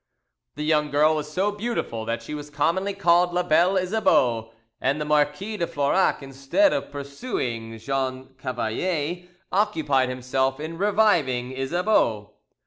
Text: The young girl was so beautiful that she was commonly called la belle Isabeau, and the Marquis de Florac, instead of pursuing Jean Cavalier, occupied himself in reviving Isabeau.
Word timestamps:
The 0.55 0.63
young 0.63 0.89
girl 0.89 1.13
was 1.15 1.31
so 1.31 1.51
beautiful 1.51 2.05
that 2.05 2.23
she 2.23 2.33
was 2.33 2.49
commonly 2.49 2.95
called 2.95 3.33
la 3.33 3.43
belle 3.43 3.77
Isabeau, 3.77 4.51
and 4.81 4.99
the 4.99 5.05
Marquis 5.05 5.57
de 5.57 5.67
Florac, 5.67 6.23
instead 6.23 6.73
of 6.73 6.89
pursuing 6.91 7.77
Jean 7.77 8.33
Cavalier, 8.39 9.27
occupied 9.51 10.09
himself 10.09 10.59
in 10.59 10.79
reviving 10.79 11.51
Isabeau. 11.51 12.33